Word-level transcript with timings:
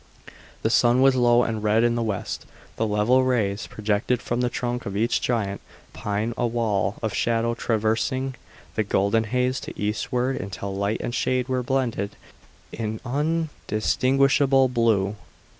The 0.63 0.71
sun 0.71 1.03
was 1.03 1.13
low 1.15 1.43
and 1.43 1.63
red 1.63 1.83
in 1.83 1.93
the 1.93 2.01
west; 2.01 2.47
the 2.75 2.87
level 2.87 3.23
rays 3.23 3.67
projected 3.67 4.19
from 4.19 4.41
the 4.41 4.49
trunk 4.49 4.87
of 4.87 4.97
each 4.97 5.21
giant 5.21 5.61
pine 5.93 6.33
a 6.35 6.47
wall 6.47 6.95
of 7.03 7.13
shadow 7.13 7.53
traversing 7.53 8.33
the 8.73 8.81
golden 8.81 9.25
haze 9.25 9.59
to 9.59 9.79
eastward 9.79 10.37
until 10.37 10.75
light 10.75 11.01
and 11.01 11.13
shade 11.13 11.47
were 11.47 11.61
blended 11.61 12.15
in 12.73 12.99
undistinguishable 13.05 14.69
blue. 14.69 15.17